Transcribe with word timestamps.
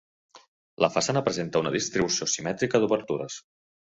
La 0.85 0.89
façana 0.95 1.23
presenta 1.29 1.63
una 1.65 1.73
distribució 1.75 2.29
simètrica 2.33 2.83
d'obertures. 2.85 3.37